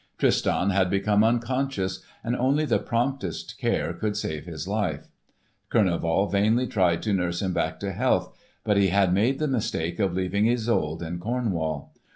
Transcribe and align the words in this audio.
Tristan 0.17 0.71
had 0.71 0.89
become 0.89 1.23
unconscious, 1.23 2.01
and 2.23 2.35
only 2.35 2.65
the 2.65 2.79
promptest 2.79 3.59
care 3.59 3.93
could 3.93 4.17
save 4.17 4.45
his 4.45 4.67
life. 4.67 5.07
Kurneval 5.69 6.31
vainly 6.31 6.65
tried 6.65 7.03
to 7.03 7.13
nurse 7.13 7.39
him 7.39 7.53
back 7.53 7.79
to 7.81 7.91
health, 7.91 8.35
but 8.63 8.77
he 8.77 8.87
had 8.87 9.13
made 9.13 9.37
the 9.37 9.47
mistake 9.47 9.99
of 9.99 10.15
leaving 10.15 10.47
Isolde 10.49 11.03
in 11.05 11.19
Cornwall. 11.19 11.93